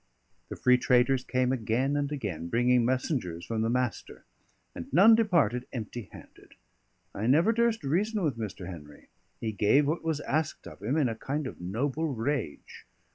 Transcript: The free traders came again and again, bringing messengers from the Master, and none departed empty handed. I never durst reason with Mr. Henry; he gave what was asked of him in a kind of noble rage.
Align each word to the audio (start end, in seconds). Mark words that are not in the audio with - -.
The 0.49 0.55
free 0.55 0.79
traders 0.79 1.23
came 1.23 1.51
again 1.51 1.95
and 1.95 2.11
again, 2.11 2.47
bringing 2.47 2.83
messengers 2.83 3.45
from 3.45 3.61
the 3.61 3.69
Master, 3.69 4.25
and 4.73 4.91
none 4.91 5.13
departed 5.13 5.67
empty 5.71 6.09
handed. 6.11 6.53
I 7.13 7.27
never 7.27 7.51
durst 7.51 7.83
reason 7.83 8.23
with 8.23 8.35
Mr. 8.35 8.67
Henry; 8.67 9.09
he 9.39 9.51
gave 9.51 9.85
what 9.87 10.03
was 10.03 10.19
asked 10.21 10.65
of 10.65 10.81
him 10.81 10.97
in 10.97 11.07
a 11.07 11.13
kind 11.13 11.45
of 11.45 11.61
noble 11.61 12.07
rage. 12.15 12.87